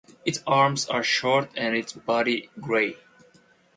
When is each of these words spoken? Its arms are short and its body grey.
Its 0.25 0.39
arms 0.47 0.87
are 0.87 1.03
short 1.03 1.51
and 1.55 1.75
its 1.77 1.93
body 1.93 2.49
grey. 2.59 2.97